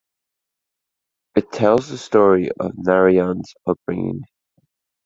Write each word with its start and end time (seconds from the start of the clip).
It 1.35 1.51
tells 1.51 1.89
the 1.89 1.97
story 1.99 2.49
of 2.59 2.71
Narayan's 2.75 3.53
upbringing. 3.67 4.21